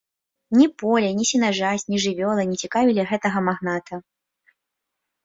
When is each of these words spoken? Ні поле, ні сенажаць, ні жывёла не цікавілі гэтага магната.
Ні 0.59 0.67
поле, 0.83 1.09
ні 1.19 1.25
сенажаць, 1.31 1.83
ні 1.95 1.99
жывёла 2.05 2.45
не 2.53 2.57
цікавілі 2.63 3.05
гэтага 3.11 3.39
магната. 3.51 4.01